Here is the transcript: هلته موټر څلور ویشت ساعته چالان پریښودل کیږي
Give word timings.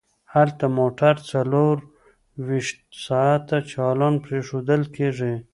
هلته 0.33 0.65
موټر 0.79 1.15
څلور 1.31 1.75
ویشت 2.47 2.79
ساعته 3.05 3.57
چالان 3.71 4.15
پریښودل 4.25 4.81
کیږي 4.95 5.33